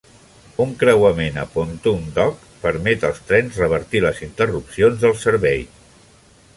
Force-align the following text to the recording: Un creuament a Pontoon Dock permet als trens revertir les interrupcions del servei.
Un 0.63 0.71
creuament 0.83 1.37
a 1.41 1.43
Pontoon 1.57 2.07
Dock 2.17 2.49
permet 2.65 3.07
als 3.11 3.21
trens 3.29 3.61
revertir 3.65 4.05
les 4.09 4.23
interrupcions 4.31 5.01
del 5.07 5.19
servei. 5.27 5.67